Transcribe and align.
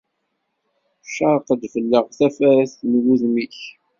Cerq-d 1.15 1.61
fell-aɣ 1.73 2.05
tafat 2.17 2.73
n 2.89 2.91
wudem-ik! 3.03 3.59